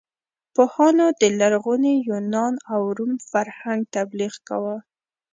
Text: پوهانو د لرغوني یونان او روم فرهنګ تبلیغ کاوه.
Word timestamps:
پوهانو 0.55 1.05
د 1.21 1.23
لرغوني 1.39 1.93
یونان 2.09 2.53
او 2.73 2.81
روم 2.97 3.13
فرهنګ 3.29 3.81
تبلیغ 3.95 4.33
کاوه. 4.47 4.77